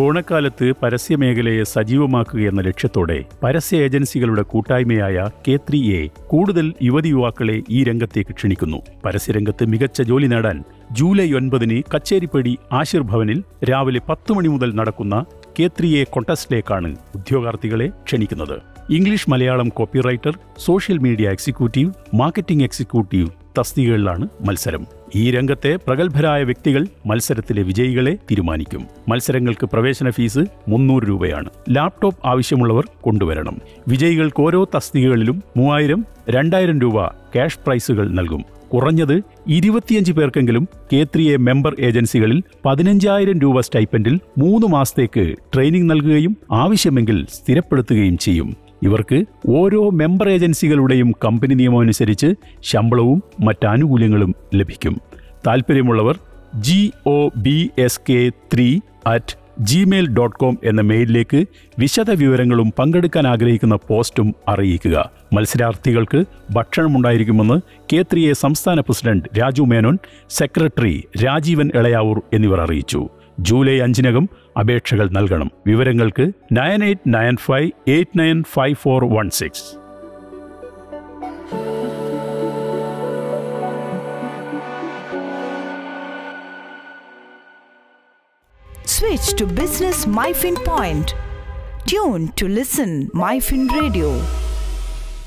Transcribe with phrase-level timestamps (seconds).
[0.00, 7.84] ഓണക്കാലത്ത് പരസ്യമേഖലയെ സജീവമാക്കുക എന്ന ലക്ഷ്യത്തോടെ പരസ്യ ഏജൻസികളുടെ കൂട്ടായ്മയായ കെ ത്രീ എ കൂടുതൽ യുവതി യുവാക്കളെ ഈ
[7.84, 8.80] രംഗത്തേക്ക് ക്ഷണിക്കുന്നു.
[9.04, 10.58] പരസ്യരംഗത്ത് മികച്ച ജോലി നേടാൻ
[10.92, 15.24] ജൂലൈ ഒൻപതിന് കച്ചേരിപ്പടി ആശീർഭവനിൽ രാവിലെ പത്ത് മണി മുതൽ നടക്കുന്ന
[15.58, 18.56] കെ ത്രീ എ കോണ്ടസ്റ്റിലേക്കാണ് ഉദ്യോഗാർത്ഥികളെ ക്ഷണിക്കുന്നത്.
[18.90, 24.86] English Malayalam copywriter social media executive marketing executive തസ്തികകളിലാണ് മത്സരം.
[25.14, 28.86] ഈ രംഗത്തെ പ്രഗത്ഭരായ വ്യക്തികൾ മത്സരത്തിലെ വിജയികളെ തീരുമാനിക്കും.
[29.08, 31.50] മത്സരങ്ങൾക്ക് പ്രവേശന ഫീസ് മുന്നൂറ് രൂപയാണ്.
[31.70, 33.60] ലാപ്ടോപ്പ് ആവശ്യമുള്ളവർ കൊണ്ടുവരണം.
[33.88, 38.44] വിജയികൾക്ക് ഓരോ തസ്തികകളിലും മൂവായിരം രണ്ടായിരം രൂപ ക്യാഷ് പ്രൈസുകൾ നൽകും.
[38.72, 46.36] കുറഞ്ഞത് ഇരുപത്തിയഞ്ച് പേർക്കെങ്കിലും കെ ത്രീ എ മെമ്പർ ഏജൻസികളിൽ പതിനഞ്ചായിരം രൂപ സ്റ്റൈപ്പൻഡിൽ മൂന്ന് മാസത്തേക്ക് ട്രെയിനിംഗ് നൽകുകയും
[46.52, 48.63] ആവശ്യമെങ്കിൽ സ്ഥിരപ്പെടുത്തുകയും ചെയ്യും.
[48.84, 49.18] ഇവർക്ക്
[49.48, 55.00] ഓരോ മെമ്പർ ഏജൻസികളുടെയും കമ്പനി നിയമം അനുസരിച്ച് ശമ്പളവും മറ്റാനുകൂല്യങ്ങളും ലഭിക്കും.
[55.46, 56.18] താൽപ്പര്യമുള്ളവർ
[56.60, 61.46] G O B S K three at Gmail dot com എന്ന മെയിലിലേക്ക്
[61.78, 65.10] വിശദ വിവരങ്ങളും പങ്കെടുക്കാൻ ആഗ്രഹിക്കുന്ന പോസ്റ്റും അറിയിക്കുക.
[65.32, 67.60] മത്സരാർത്ഥികൾക്ക് ഭക്ഷണമുണ്ടായിരിക്കുമെന്ന്
[67.92, 69.98] കെ ത്രീ എ സംസ്ഥാന പ്രസിഡന്റ് രാജു മേനോൻ
[70.30, 73.08] സെക്രട്ടറി രാജീവൻ ഇളയാവൂർ എന്നിവർ അറിയിച്ചു.
[73.38, 74.24] ജൂലൈ അഞ്ചിനകം
[74.56, 79.66] അപേക്ഷകൾ നൽകണം വിവരങ്ങൾക്ക് nine eight nine five eight nine five four one six
[88.86, 91.08] Switch to Business MyFin Point.
[91.84, 94.08] Tune to listen MyFin Radio.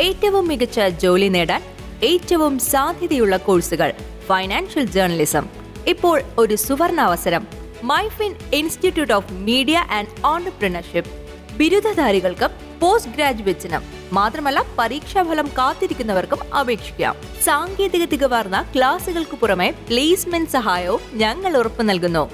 [0.00, 1.62] ഏറ്റവും മികച്ച ജോലി നേടാൻ
[2.04, 3.90] ഏറ്റവും സാധ്യതയുള്ള കോഴ്സുകൾ
[4.26, 5.44] ഫൈനാൻഷ്യൽ ജേർണലിസം
[5.86, 7.42] ഇപ്പോൾ ഒരു സുവർണ അവസരം
[7.90, 11.10] Myfin institute of media and entrepreneurship.
[11.58, 12.50] ബിരുദധാരികൾക്കും
[12.80, 17.16] post ഗ്രാജുവേറ്റ്സിനും മാത്രമല്ല പരീക്ഷാഫലം കാത്തിരിക്കുന്നവർക്കും അപേക്ഷിക്കാം.
[17.42, 22.30] സാങ്കേതിക തികവാർന്ന ക്ലാസുകൾക്ക് പുറമെ പ്ലേസ്മെന്റ് സഹായവും ഞങ്ങൾ ഉറപ്പു നൽകുന്നു.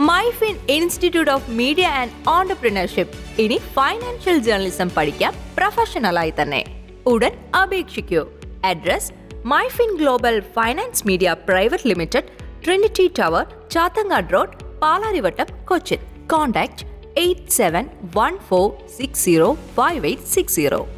[0.00, 6.62] Myfin institute of media and entrepreneurship ഇനി ഫൈനാൻഷ്യൽ ജേർണലിസം പഠിക്കാം പ്രൊഫഷണലായി തന്നെ.
[7.06, 8.22] ഉടൻ അപേക്ഷിക്കൂ.
[8.64, 9.12] Address
[9.44, 12.28] Myfin global finance media private limited
[12.64, 15.98] Trinity tower Chathangad road Palarivattom Cochin.
[16.26, 16.84] Contact
[17.16, 20.88] eight seven one four six zero five eight six zero